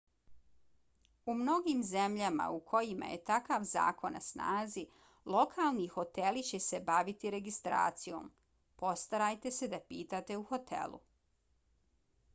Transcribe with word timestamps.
u 1.31 1.33
mnogim 1.39 1.81
zemljama 1.89 2.45
u 2.53 2.61
kojima 2.71 3.09
je 3.09 3.19
takav 3.27 3.67
zakon 3.71 4.15
na 4.17 4.21
snazi 4.29 4.85
lokalni 5.35 5.85
hoteli 5.97 6.43
će 6.49 6.59
se 6.69 6.79
baviti 6.89 7.33
registracijom 7.37 8.31
postarajte 8.85 9.51
se 9.59 9.69
da 9.75 9.81
pitate 9.93 10.39
u 10.45 10.49
hotelu 10.53 11.01